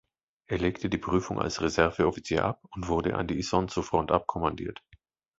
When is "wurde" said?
2.87-3.13